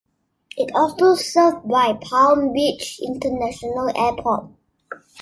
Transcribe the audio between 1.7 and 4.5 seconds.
Palm Beach International Airport.